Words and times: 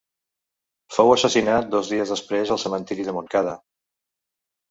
Fou 0.95 1.11
assassinat 1.15 1.67
dos 1.75 1.91
dies 1.93 2.15
després 2.15 2.53
al 2.55 2.61
cementiri 2.63 3.05
de 3.11 3.15
Montcada. 3.19 3.53